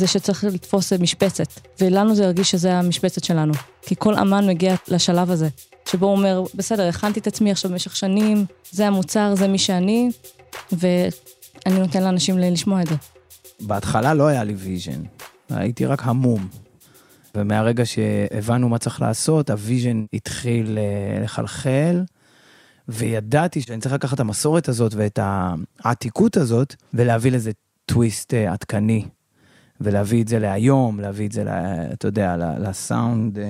זה 0.00 0.06
שצריך 0.06 0.44
לתפוס 0.44 0.92
משבצת. 0.92 1.46
ולנו 1.80 2.14
זה 2.14 2.24
הרגיש 2.24 2.50
שזה 2.50 2.74
המשבצת 2.74 3.24
שלנו. 3.24 3.52
כי 3.82 3.94
כל 3.98 4.14
אמן 4.14 4.46
מגיע 4.46 4.74
לשלב 4.88 5.30
הזה, 5.30 5.48
שבו 5.90 6.06
הוא 6.06 6.16
אומר, 6.16 6.44
בסדר, 6.54 6.88
הכנתי 6.88 7.20
את 7.20 7.26
עצמי 7.26 7.50
עכשיו 7.50 7.70
במשך 7.70 7.96
שנים, 7.96 8.44
זה 8.70 8.86
המוצר, 8.86 9.34
זה 9.34 9.48
מי 9.48 9.58
שאני, 9.58 10.10
ואני 10.72 11.78
נותן 11.78 12.02
לאנשים 12.02 12.38
לשמוע 12.38 12.82
את 12.82 12.86
זה. 12.86 12.94
בהתחלה 13.60 14.14
לא 14.14 14.26
היה 14.26 14.44
לי 14.44 14.54
vision, 14.54 15.02
הייתי 15.50 15.86
רק 15.86 16.02
המום. 16.04 16.48
ומהרגע 17.34 17.86
שהבנו 17.86 18.68
מה 18.68 18.78
צריך 18.78 19.00
לעשות, 19.00 19.50
ה 19.50 19.58
vision 19.58 20.04
התחיל 20.12 20.78
אה, 20.78 21.22
לחלחל, 21.22 22.04
וידעתי 22.88 23.60
שאני 23.60 23.80
צריך 23.80 23.94
לקחת 23.94 24.14
את 24.14 24.20
המסורת 24.20 24.68
הזאת 24.68 24.94
ואת 24.94 25.18
העתיקות 25.78 26.36
הזאת, 26.36 26.74
ולהביא 26.94 27.32
לזה 27.32 27.50
טוויסט 27.86 28.34
אה, 28.34 28.52
עדכני. 28.52 29.04
ולהביא 29.80 30.22
את 30.22 30.28
זה 30.28 30.38
להיום, 30.38 31.00
להביא 31.00 31.26
את 31.26 31.32
זה, 31.32 31.44
ל- 31.44 31.48
אתה 31.92 32.08
יודע, 32.08 32.36
לסאונד 32.58 33.38
אה, 33.38 33.44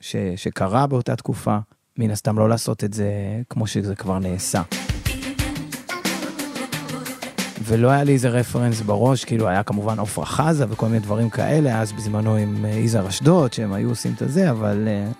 ש, 0.00 0.16
שקרה 0.36 0.86
באותה 0.86 1.16
תקופה. 1.16 1.58
מן 1.98 2.10
הסתם 2.10 2.38
לא 2.38 2.48
לעשות 2.48 2.84
את 2.84 2.94
זה 2.94 3.10
כמו 3.50 3.66
שזה 3.66 3.94
כבר 3.94 4.18
נעשה. 4.18 4.62
ולא 7.62 7.90
היה 7.90 8.04
לי 8.04 8.12
איזה 8.12 8.28
reference 8.28 8.80
בראש, 8.80 9.24
כאילו 9.24 9.48
היה 9.48 9.62
כמובן 9.62 9.98
עפרה 10.00 10.26
חזה 10.26 10.64
וכל 10.68 10.86
מיני 10.86 10.98
דברים 11.00 11.30
כאלה, 11.30 11.80
אז 11.80 11.92
בזמנו 11.92 12.36
עם 12.36 12.64
אה, 12.64 12.70
יזהר 12.70 13.08
אשדוד, 13.08 13.52
שהם 13.52 13.72
היו 13.72 13.88
עושים 13.88 14.12
את 14.16 14.22
הזה, 14.22 14.50
אבל 14.50 14.88
אה, 14.88 15.10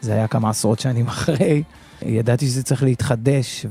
זה 0.00 0.12
היה 0.12 0.28
כמה 0.28 0.50
עשרות 0.50 0.78
שנים 0.80 1.06
אחרי. 1.14 1.62
ידעתי 2.02 2.46
שזה 2.46 2.62
צריך 2.62 2.82
להתחדש 2.82 3.66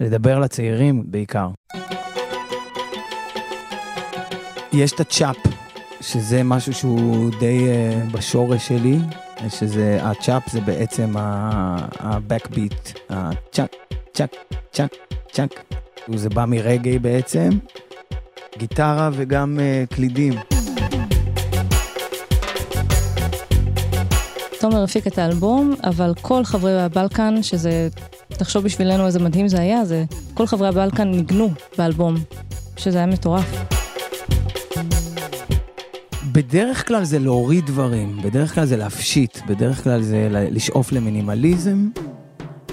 ולדבר 0.00 0.38
לצעירים 0.38 1.04
בעיקר. 1.06 1.48
יש 4.72 4.92
את 4.92 5.00
הצ'אפ, 5.00 5.36
שזה 6.08 6.42
משהו 6.42 6.72
שהוא 6.72 7.30
די 7.40 7.66
uh, 7.66 8.12
בשורש 8.12 8.68
שלי, 8.68 8.98
שזה, 9.48 9.98
הצ'אפ 10.02 10.42
זה 10.50 10.60
בעצם 10.60 11.16
ה-backbeat, 11.16 12.98
הצ'אק, 13.10 13.70
צ'אק, 14.14 14.30
צ'אק, 14.72 14.90
צ'אק. 15.32 15.60
זה 16.14 16.28
בא 16.28 16.44
מרגעי 16.44 16.98
בעצם, 16.98 17.48
גיטרה 18.58 19.10
וגם 19.12 19.58
uh, 19.58 19.94
קלידים. 19.94 20.34
תומר 24.60 24.82
הפיק 24.82 25.06
את 25.06 25.18
האלבום, 25.18 25.74
אבל 25.84 26.12
כל 26.20 26.44
חברי 26.44 26.82
הבלקן, 26.82 27.42
שזה, 27.42 27.88
תחשוב 28.28 28.64
בשבילנו 28.64 29.06
איזה 29.06 29.18
מדהים 29.18 29.48
זה 29.48 29.60
היה, 29.60 29.84
זה 29.84 30.04
כל 30.34 30.46
חברי 30.46 30.68
הבלקן 30.68 31.10
ניגנו 31.10 31.50
באלבום, 31.78 32.14
שזה 32.76 32.98
היה 32.98 33.06
מטורף. 33.06 33.83
בדרך 36.34 36.88
כלל 36.88 37.04
זה 37.04 37.18
להוריד 37.18 37.66
דברים, 37.66 38.16
בדרך 38.22 38.54
כלל 38.54 38.64
זה 38.64 38.76
להפשיט, 38.76 39.38
בדרך 39.46 39.84
כלל 39.84 40.02
זה 40.02 40.28
לשאוף 40.30 40.92
למינימליזם, 40.92 41.88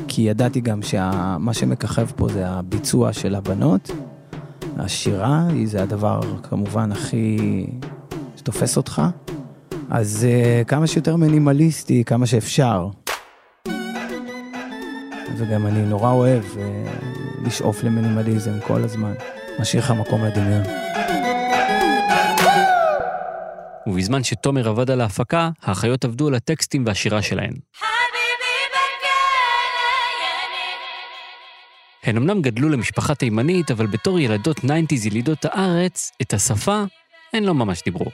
כי 0.08 0.22
ידעתי 0.22 0.62
גם 0.62 0.82
שמה 0.82 1.53
שמככב 1.53 2.08
פה 2.15 2.27
זה 2.27 2.48
הביצוע 2.48 3.13
של 3.13 3.36
הבנות. 3.36 3.91
השירה 4.77 5.48
היא 5.50 5.68
זה 5.68 5.84
הדבר 5.84 6.22
כמובן 6.44 6.91
הכי 6.91 7.38
שתופס 8.38 8.77
אותך. 8.77 9.01
אז 9.89 10.27
אה, 10.27 10.65
כמה 10.68 10.88
שיותר 10.88 11.15
מינימליסטי, 11.15 12.03
כמה 12.03 12.25
שאפשר. 12.25 12.88
וגם 15.38 15.68
אני 15.68 15.86
נורא 15.86 16.12
אוהב 16.12 16.44
אה, 16.43 16.57
לשאוף 17.46 17.84
למינימליזם 17.84 18.53
כל 18.68 18.84
הזמן. 18.84 19.13
משאיר 19.60 19.84
לך 19.84 19.91
מקום 19.91 20.24
לדמיון. 20.24 20.63
ובזמן 23.88 24.23
שתומר 24.23 24.69
עבד 24.69 24.91
על 24.91 25.01
ההפקה, 25.01 25.50
האחיות 25.61 26.05
עבדו 26.05 26.27
על 26.27 26.35
הטקסטים 26.35 26.83
והשירה 26.85 27.21
שלהן. 27.21 27.53
הן 32.03 32.17
אמנם 32.17 32.41
גדלו 32.41 32.69
למשפחה 32.69 33.15
תימנית, 33.15 33.71
אבל 33.71 33.88
בתור 33.88 34.19
ילדות 34.19 34.63
nineties 34.63 35.05
ילידות 35.05 35.45
הארץ, 35.45 36.11
את 36.21 36.33
השפה 36.33 36.83
הן 37.33 37.43
לא 37.43 37.53
ממש 37.53 37.81
דיברו. 37.85 38.05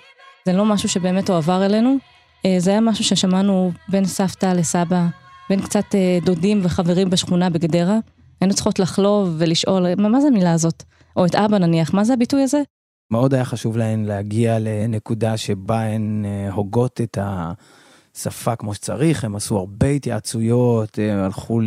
זה 0.46 0.54
לא 0.54 0.66
משהו 0.66 0.90
שבאמת 0.90 1.30
הועבר 1.30 1.66
אלינו, 1.66 1.98
אה, 2.46 2.56
זה 2.60 2.72
היה 2.72 2.82
משהו 2.82 3.04
ששמענו 3.04 3.72
בין 3.90 4.06
סבתא 4.06 4.46
לסבא, 4.46 5.06
בין 5.50 5.62
קצת 5.62 5.96
אה, 5.96 6.20
דודים 6.26 6.60
וחברים 6.64 7.10
בשכונה 7.10 7.50
בגדרה. 7.50 7.98
היינו 8.42 8.54
צריכות 8.54 8.80
לחלוב 8.80 9.36
ולשאול, 9.38 9.96
מה, 9.98 10.22
זה 10.22 10.28
המילה 10.28 10.54
הזאת? 10.54 10.84
או 11.16 11.26
את 11.26 11.36
אבא 11.36 11.58
נניח, 11.58 11.94
מה 11.94 12.04
זה 12.04 12.14
הביטוי 12.14 12.42
הזה? 12.42 12.62
מאוד 13.11 13.35
היה 13.35 13.45
חשוב 13.45 13.77
להן 13.77 14.05
להגיע 14.05 14.59
לנקודה 14.61 15.37
שבה 15.37 15.83
הן 15.83 16.25
אה, 16.27 16.53
הוגות 16.53 17.01
את 17.01 17.19
השפה 17.21 18.57
כמו 18.57 18.75
שצריך, 18.75 19.25
הם 19.25 19.37
עשו 19.37 19.57
הרבה 19.59 19.87
התייעצויות, 19.87 20.99
הם 20.99 21.19
הלכו 21.19 21.61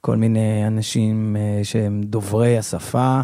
כל 0.00 0.16
מיני 0.16 0.66
אנשים 0.66 1.36
אה, 1.36 1.64
שהם 1.64 2.00
דוברי 2.04 2.58
השפה, 2.58 3.20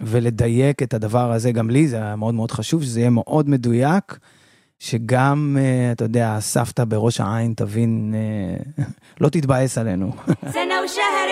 ולדייק 0.00 0.82
את 0.82 0.94
הדבר 0.94 1.32
הזה, 1.32 1.52
גם 1.52 1.70
לי 1.70 1.88
זה 1.88 1.96
היה 1.96 2.16
מאוד 2.16 2.34
מאוד 2.34 2.50
חשוב, 2.50 2.82
שזה 2.82 3.00
יהיה 3.00 3.10
מאוד 3.10 3.48
מדויק, 3.48 4.18
שגם, 4.78 5.56
אה, 5.60 5.92
אתה 5.92 6.04
יודע, 6.04 6.34
הסבתא 6.36 6.84
בראש 6.84 7.20
העין 7.20 7.54
תבין, 7.56 8.14
אה, 8.16 8.84
לא 9.20 9.28
תתבאס 9.28 9.78
עלינו. 9.78 10.12
سنة 10.52 10.74
وشهر 10.84 11.28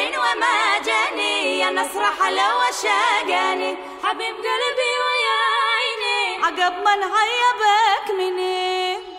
عقب 6.49 6.75
ما 6.85 6.95
نعيبك 7.03 8.07
مني 8.19 9.15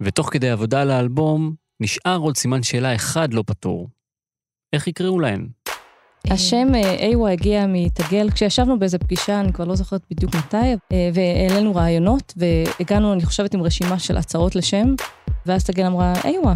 ותוך 0.00 0.28
כדי 0.32 0.50
עבודה 0.50 0.82
על 0.82 0.90
האלבום, 0.90 1.54
נשאר 1.80 2.16
עוד 2.16 2.36
סימן 2.36 2.62
שאלה 2.62 2.94
אחד 2.94 3.34
לא 3.34 3.42
פתור. 3.46 3.88
איך 4.72 4.86
יקראו 4.86 5.20
להן? 5.20 5.46
השם 6.30 6.74
אה, 6.74 6.94
איווה 6.94 7.32
הגיע 7.32 7.66
מתגל, 7.68 8.30
כשישבנו 8.30 8.78
באיזה 8.78 8.98
פגישה, 8.98 9.40
אני 9.40 9.52
כבר 9.52 9.64
לא 9.64 9.74
זוכרת 9.74 10.00
בדיוק 10.10 10.34
מתי, 10.34 10.56
אה, 10.92 11.10
והעלינו 11.14 11.74
רעיונות, 11.74 12.34
והגענו, 12.36 13.12
אני 13.12 13.24
חושבת, 13.24 13.54
עם 13.54 13.62
רשימה 13.62 13.98
של 13.98 14.16
הצעות 14.16 14.56
לשם, 14.56 14.94
ואז 15.46 15.64
תגל 15.64 15.86
אמרה, 15.86 16.12
איווה. 16.24 16.54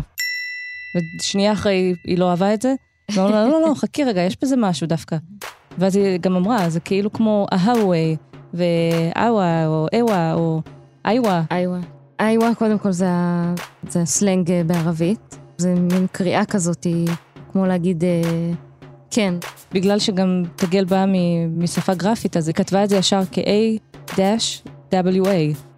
ושנייה 1.20 1.52
אחרי, 1.52 1.94
היא 2.04 2.18
לא 2.18 2.30
אהבה 2.30 2.54
את 2.54 2.62
זה, 2.62 2.74
ואמרנו 3.10 3.34
לה, 3.34 3.48
לא, 3.48 3.60
לא, 3.60 3.74
חכי 3.74 4.04
רגע, 4.04 4.20
יש 4.20 4.36
בזה 4.42 4.56
משהו 4.56 4.86
דווקא. 4.86 5.16
ואז 5.78 5.96
היא 5.96 6.18
גם 6.20 6.36
אמרה, 6.36 6.68
זה 6.68 6.80
כאילו 6.80 7.12
כמו 7.12 7.46
אהווי, 7.52 8.16
ואהווה, 8.53 9.67
או 9.67 9.87
איווה, 9.93 10.33
או 10.33 10.61
איווה. 11.05 11.43
איווה. 11.51 11.79
איווה, 12.21 12.55
קודם 12.55 12.79
כל, 12.79 12.91
זה, 12.91 13.07
זה 13.89 14.01
הסלנג 14.01 14.51
אה, 14.51 14.63
בערבית. 14.63 15.37
זה 15.57 15.73
מין 15.75 16.07
קריאה 16.11 16.45
כזאת, 16.45 16.87
כמו 17.51 17.65
להגיד, 17.65 18.03
אה, 18.03 18.51
כן. 19.11 19.33
בגלל 19.71 19.99
שגם 19.99 20.43
תגל 20.55 20.85
באה 20.85 21.05
משפה 21.57 21.93
גרפית, 21.93 22.37
אז 22.37 22.47
היא 22.47 22.55
כתבה 22.55 22.83
את 22.83 22.89
זה 22.89 22.97
ישר 22.97 23.21
כ-A-WA, 23.31 24.17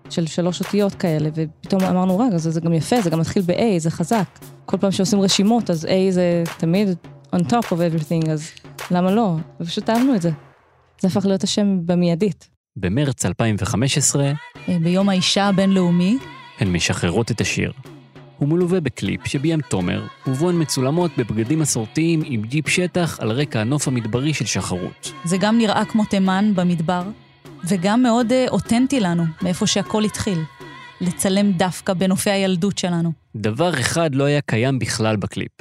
של 0.09 0.25
שלוש 0.25 0.61
אותיות 0.61 0.95
כאלה, 0.95 1.29
ופתאום 1.35 1.83
אמרנו, 1.83 2.19
רגע, 2.19 2.37
זה, 2.37 2.51
זה 2.51 2.61
גם 2.61 2.73
יפה, 2.73 3.01
זה 3.01 3.09
גם 3.09 3.19
מתחיל 3.19 3.43
ב-A, 3.45 3.63
זה 3.77 3.91
חזק. 3.91 4.39
כל 4.65 4.77
פעם 4.77 4.91
שעושים 4.91 5.21
רשימות, 5.21 5.69
אז 5.69 5.85
A 5.85 6.11
זה 6.11 6.43
תמיד 6.57 6.87
on 7.35 7.39
top 7.39 7.65
of 7.69 7.71
everything, 7.71 8.29
אז 8.31 8.51
למה 8.91 9.11
לא? 9.11 9.35
ופשוט 9.59 9.89
אהבנו 9.89 10.15
את 10.15 10.21
זה. 10.21 10.31
זה 11.01 11.07
הפך 11.07 11.25
להיות 11.25 11.43
השם 11.43 11.79
במיידית. 11.85 12.52
במרץ 12.75 13.25
2015 13.25 14.23
אה, 14.69 14.79
ביום 14.79 15.09
האישה 15.09 15.47
הבינלאומי, 15.47 16.17
הן 16.59 16.73
משחררות 16.73 17.31
את 17.31 17.41
השיר. 17.41 17.71
הוא 18.37 18.49
מלווה 18.49 18.81
בקליפ 18.81 19.27
שביים 19.27 19.61
תומר, 19.61 20.05
ובו 20.27 20.49
הן 20.49 20.61
מצולמות 20.61 21.11
בבגדים 21.17 21.59
מסורתיים 21.59 22.21
עם 22.25 22.41
ג'יפ 22.41 22.69
שטח 22.69 23.19
על 23.19 23.31
רקע 23.31 23.61
הנוף 23.61 23.87
המדברי 23.87 24.33
של 24.33 24.45
שחרות. 24.45 25.11
זה 25.23 25.37
גם 25.37 25.57
נראה 25.57 25.85
כמו 25.85 26.05
תימן 26.05 26.51
במדבר, 26.55 27.03
וגם 27.67 28.03
מאוד 28.03 28.31
אה, 28.31 28.45
אותנטי 28.49 28.99
לנו, 28.99 29.23
מאיפה 29.41 29.67
שהכל 29.67 30.03
התחיל. 30.03 30.39
לצלם 31.01 31.51
דווקא 31.51 31.93
בנופי 31.93 32.29
הילדות 32.29 32.77
שלנו. 32.77 33.11
דבר 33.35 33.79
אחד 33.79 34.15
לא 34.15 34.23
היה 34.23 34.41
קיים 34.41 34.79
בכלל 34.79 35.15
בקליפ. 35.15 35.51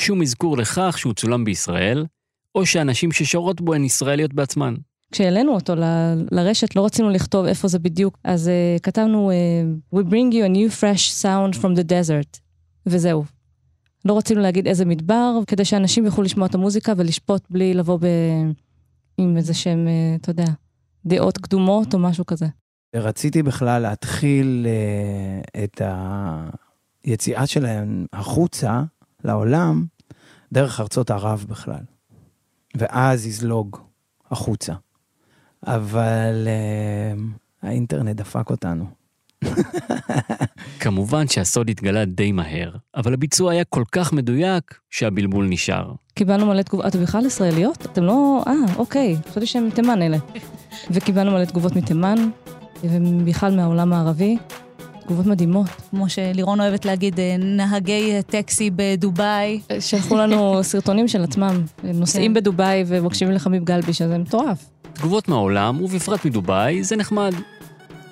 שום 0.00 0.22
אזכור 0.22 0.56
לכך 0.56 0.98
שהוא 0.98 1.14
צולם 1.14 1.44
בישראל, 1.44 2.06
או 2.54 2.66
שהנשים 2.66 3.12
ששרות 3.12 3.60
בו 3.60 3.74
הן 3.74 3.84
ישראליות 3.84 4.34
בעצמן. 4.34 4.74
כשהעלינו 5.12 5.54
אותו 5.54 5.74
ל- 5.74 6.26
לרשת, 6.30 6.76
לא 6.76 6.84
רצינו 6.84 7.10
לכתוב 7.10 7.46
איפה 7.46 7.68
זה 7.68 7.78
בדיוק, 7.78 8.18
אז 8.24 8.50
uh, 8.76 8.80
כתבנו, 8.80 9.30
uh, 9.30 9.96
We 9.98 10.02
bring 10.02 10.32
you 10.32 10.44
a 10.46 10.56
new 10.56 10.80
fresh 10.80 11.22
sound 11.22 11.60
from 11.60 11.78
the 11.78 11.84
desert, 11.90 12.40
וזהו. 12.86 13.24
לא 14.04 14.18
רצינו 14.18 14.40
להגיד 14.40 14.66
איזה 14.66 14.84
מדבר, 14.84 15.38
כדי 15.46 15.64
שאנשים 15.64 16.04
יוכלו 16.06 16.24
לשמוע 16.24 16.46
את 16.46 16.54
המוזיקה 16.54 16.92
ולשפוט 16.96 17.42
בלי 17.50 17.74
לבוא 17.74 17.98
ב... 18.00 18.06
עם 19.18 19.36
איזה 19.36 19.54
שהם, 19.54 19.86
uh, 19.86 20.20
אתה 20.20 20.30
יודע, 20.30 20.46
דעות 21.06 21.38
קדומות 21.38 21.94
או 21.94 21.98
משהו 21.98 22.26
כזה. 22.26 22.46
רציתי 22.96 23.42
בכלל 23.42 23.82
להתחיל 23.82 24.66
אה, 24.68 25.64
את 25.64 25.80
היציאה 27.04 27.46
שלהם 27.46 28.06
החוצה, 28.12 28.82
לעולם, 29.24 29.84
דרך 30.52 30.80
ארצות 30.80 31.10
ערב 31.10 31.44
בכלל. 31.48 31.80
ואז 32.76 33.26
יזלוג 33.26 33.76
החוצה. 34.30 34.74
אבל 35.66 36.48
אה, 36.48 37.22
האינטרנט 37.62 38.16
דפק 38.16 38.50
אותנו. 38.50 38.84
כמובן 40.80 41.28
שהסוד 41.28 41.70
התגלה 41.70 42.04
די 42.04 42.32
מהר, 42.32 42.70
אבל 42.96 43.14
הביצוע 43.14 43.52
היה 43.52 43.64
כל 43.64 43.84
כך 43.92 44.12
מדויק 44.12 44.78
שהבלבול 44.90 45.46
נשאר. 45.48 45.92
קיבלנו 46.14 46.46
מלא 46.46 46.62
תגובות, 46.62 46.86
אתם 46.86 47.02
בכלל 47.02 47.26
ישראליות? 47.26 47.86
אתם 47.86 48.04
לא... 48.04 48.42
אה, 48.46 48.52
אוקיי, 48.76 49.16
חשבתי 49.30 49.46
שהם 49.46 49.66
מתימן 49.66 50.02
אלה. 50.02 50.18
וקיבלנו 50.90 51.30
מלא 51.30 51.44
תגובות 51.44 51.76
מתימן, 51.76 52.14
ובכלל 52.84 53.56
מהעולם 53.56 53.92
הערבי. 53.92 54.36
תגובות 55.00 55.26
מדהימות. 55.26 55.66
כמו 55.90 56.08
שלירון 56.08 56.60
אוהבת 56.60 56.84
להגיד, 56.84 57.20
אה, 57.20 57.36
נהגי 57.38 58.22
טקסי 58.26 58.70
בדובאי. 58.76 59.60
שלחו 59.80 60.16
לנו 60.16 60.58
סרטונים 60.62 61.08
של 61.08 61.24
עצמם, 61.24 61.62
נוסעים 61.84 62.30
כן. 62.30 62.40
בדובאי 62.40 62.84
ומקשיבים 62.86 63.34
לחמיב 63.34 63.64
גלבי, 63.64 63.92
שזה 63.92 64.18
מטורף. 64.18 64.73
תגובות 64.94 65.28
מהעולם, 65.28 65.82
ובפרט 65.82 66.24
מדובאי, 66.24 66.84
זה 66.84 66.96
נחמד. 66.96 67.32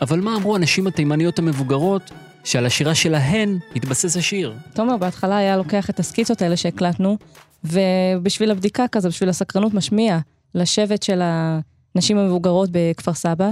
אבל 0.01 0.21
מה 0.21 0.37
אמרו 0.37 0.57
הנשים 0.57 0.87
התימניות 0.87 1.39
המבוגרות 1.39 2.11
שעל 2.45 2.67
השירה 2.67 2.95
שלהן 2.95 3.59
התבסס 3.77 4.17
השיר? 4.17 4.55
תומר 4.75 4.97
בהתחלה 4.97 5.37
היה 5.37 5.57
לוקח 5.57 5.91
את 5.91 6.01
הסקיצות 6.01 6.43
האלה 6.43 6.57
שהקלטנו, 6.57 7.19
ובשביל 7.65 8.51
הבדיקה 8.51 8.89
כזה, 8.93 9.09
בשביל 9.09 9.29
הסקרנות 9.29 9.75
משמיע 9.75 10.19
לשבט 10.55 11.03
של 11.03 11.21
הנשים 11.23 12.19
המבוגרות 12.19 12.71
בכפר 12.73 13.15
סבא, 13.15 13.51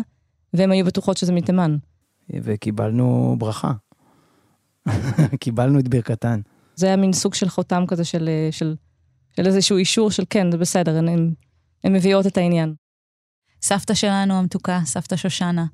והן 0.54 0.72
היו 0.72 0.84
בטוחות 0.84 1.16
שזה 1.16 1.32
מתימן. 1.32 1.76
וקיבלנו 2.34 3.36
ברכה. 3.38 3.72
קיבלנו 5.40 5.78
את 5.78 5.88
ברכתן. 5.88 6.40
זה 6.74 6.86
היה 6.86 6.96
מין 6.96 7.12
סוג 7.12 7.34
של 7.34 7.48
חותם 7.48 7.84
כזה 7.88 8.04
של, 8.04 8.28
של, 8.50 8.74
של 9.36 9.46
איזשהו 9.46 9.76
אישור 9.76 10.10
של 10.10 10.24
כן, 10.30 10.50
זה 10.50 10.58
בסדר, 10.58 10.96
הן, 10.96 11.08
הן, 11.08 11.34
הן 11.84 11.92
מביאות 11.92 12.26
את 12.26 12.38
העניין. 12.38 12.74
סבתא 13.62 13.94
שלנו 13.94 14.34
המתוקה, 14.34 14.80
סבתא 14.84 15.16
שושנה, 15.16 15.64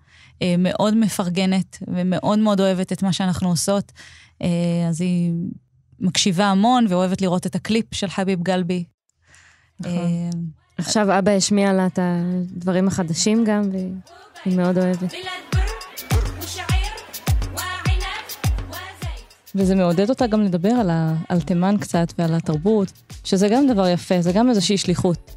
אה, 0.43 0.55
מאוד 0.59 0.97
מפרגנת 0.97 1.79
ומאוד 1.89 2.39
מאוד 2.39 2.61
אוהבת 2.61 2.93
את 2.93 3.03
מה 3.03 3.13
שאנחנו 3.13 3.49
עושות. 3.49 3.93
אה, 4.43 4.49
אז 4.89 5.01
היא 5.01 5.33
מקשיבה 6.01 6.45
המון 6.45 6.87
ואוהבת 6.89 7.21
לראות 7.21 7.47
את 7.47 7.55
הקליפ 7.55 7.95
של 7.95 8.09
חביב 8.09 8.43
גלבי. 8.43 8.85
נכון. 9.81 9.93
אה, 9.93 10.31
עכשיו 10.79 11.19
אבא 11.19 11.31
השמיע 11.33 11.73
לה 11.73 11.87
את 11.87 11.99
הדברים 12.03 12.89
החדשים 12.89 13.45
גם, 13.45 13.63
והיא 13.73 14.57
מאוד 14.57 14.79
אוהבת. 14.79 15.15
וזה 19.55 19.75
מעודד 19.75 20.11
אותה 20.11 20.27
גם 20.27 20.43
לדבר 20.43 20.69
על, 20.69 20.91
ה, 20.91 21.15
על 21.29 21.41
תימן 21.41 21.77
קצת 21.81 22.13
ועל 22.19 22.35
התרבות, 22.35 22.93
שזה 23.25 23.49
גם 23.49 23.67
דבר 23.67 23.89
יפה, 23.89 24.23
זה 24.23 24.33
גם 24.33 24.51
איזושהי 24.51 24.79
שליחות. 24.79 25.36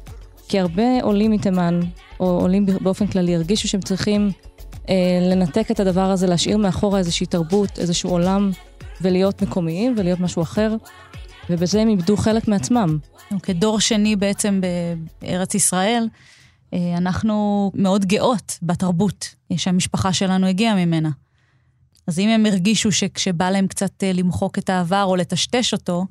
כי 0.50 0.60
הרבה 0.60 1.02
עולים 1.02 1.30
מתימן, 1.30 1.80
או 2.20 2.40
עולים 2.40 2.66
באופן 2.66 3.06
כללי, 3.06 3.34
הרגישו 3.34 3.68
שהם 3.68 3.80
צריכים 3.80 4.30
אה, 4.88 5.18
לנתק 5.22 5.70
את 5.70 5.80
הדבר 5.80 6.10
הזה, 6.10 6.26
להשאיר 6.26 6.56
מאחורה 6.56 6.98
איזושהי 6.98 7.26
תרבות, 7.26 7.78
איזשהו 7.78 8.10
עולם, 8.10 8.50
ולהיות 9.00 9.42
מקומיים 9.42 9.94
ולהיות 9.96 10.20
משהו 10.20 10.42
אחר, 10.42 10.76
ובזה 11.50 11.80
הם 11.80 11.88
איבדו 11.88 12.16
חלק 12.16 12.48
מעצמם. 12.48 12.98
כדור 13.42 13.80
שני 13.80 14.16
בעצם 14.16 14.60
בארץ 15.22 15.54
ישראל, 15.54 16.08
אה, 16.74 16.94
אנחנו 16.96 17.70
מאוד 17.74 18.04
גאות 18.04 18.58
בתרבות 18.62 19.34
שהמשפחה 19.56 20.12
שלנו 20.12 20.46
הגיעה 20.46 20.74
ממנה. 20.74 21.10
אז 22.06 22.18
אם 22.18 22.28
הם 22.28 22.46
הרגישו 22.46 22.92
שכשבא 22.92 23.50
להם 23.50 23.66
קצת 23.66 24.04
אה, 24.04 24.12
למחוק 24.12 24.58
את 24.58 24.70
העבר 24.70 25.04
או 25.04 25.16
לטשטש 25.16 25.72
אותו, 25.72 26.06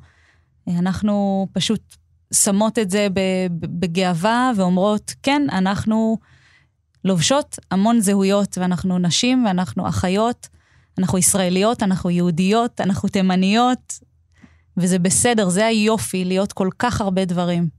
אה, 0.67 0.79
אנחנו 0.79 1.47
פשוט 1.53 1.95
שמות 2.33 2.79
את 2.79 2.89
זה 2.89 3.07
בגאווה 3.51 4.51
ואומרות, 4.55 5.13
כן, 5.23 5.41
אנחנו 5.51 6.17
לובשות 7.05 7.59
המון 7.71 7.99
זהויות, 7.99 8.57
ואנחנו 8.57 8.99
נשים, 8.99 9.45
ואנחנו 9.45 9.87
אחיות, 9.87 10.47
אנחנו 10.97 11.17
ישראליות, 11.17 11.83
אנחנו 11.83 12.09
יהודיות, 12.09 12.81
אנחנו 12.81 13.09
תימניות, 13.09 13.99
וזה 14.77 14.99
בסדר, 14.99 15.49
זה 15.49 15.65
היופי, 15.65 16.25
להיות 16.25 16.53
כל 16.53 16.69
כך 16.79 17.01
הרבה 17.01 17.25
דברים. 17.25 17.69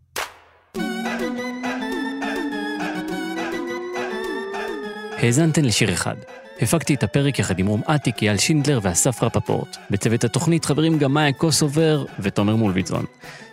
האזנתן 5.23 5.65
לשיר 5.65 5.93
אחד. 5.93 6.17
הפקתי 6.63 6.95
את 6.95 7.03
הפרק 7.03 7.39
יחד 7.39 7.59
עם 7.59 7.67
רום 7.67 7.83
אטיק, 7.95 8.23
אייל 8.23 8.37
שינדלר 8.37 8.81
ואסף 8.83 9.23
רפפורט. 9.23 9.77
בצוות 9.91 10.25
התוכנית 10.25 10.65
חברים 10.65 10.99
גם 10.99 11.15
מאיה 11.15 11.33
קוסובר 11.33 12.05
ותומר 12.19 12.57
מולביטזון. 12.57 13.05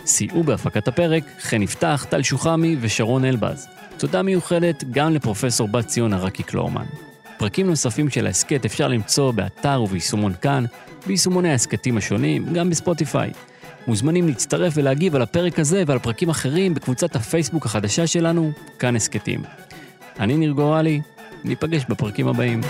סייעו 0.05 0.43
בהפקת 0.43 0.87
הפרק 0.87 1.23
חן 1.41 1.61
יפתח, 1.61 2.05
טל 2.09 2.21
שוחמי 2.21 2.75
ושרון 2.79 3.25
אלבז. 3.25 3.67
תודה 3.97 4.21
מיוחדת 4.21 4.83
גם 4.91 5.13
לפרופסור 5.13 5.67
בת 5.67 5.87
ציון 5.87 6.13
ערקי 6.13 6.43
קלורמן. 6.43 6.85
פרקים 7.37 7.67
נוספים 7.67 8.09
של 8.09 8.25
ההסכת 8.25 8.65
אפשר 8.65 8.87
למצוא 8.87 9.31
באתר 9.31 9.81
וביישומון 9.81 10.33
כאן, 10.41 10.65
ביישומוני 11.05 11.51
ההסכתים 11.51 11.97
השונים, 11.97 12.53
גם 12.53 12.69
בספוטיפיי. 12.69 13.31
מוזמנים 13.87 14.27
להצטרף 14.27 14.73
ולהגיב 14.75 15.15
על 15.15 15.21
הפרק 15.21 15.59
הזה 15.59 15.83
ועל 15.87 15.99
פרקים 15.99 16.29
אחרים 16.29 16.73
בקבוצת 16.73 17.15
הפייסבוק 17.15 17.65
החדשה 17.65 18.07
שלנו, 18.07 18.51
כאן 18.79 18.95
הסכתים. 18.95 19.43
אני 20.19 20.37
ניר 20.37 20.51
גורלי, 20.51 21.01
ניפגש 21.43 21.85
בפרקים 21.89 22.27
הבאים. 22.27 22.61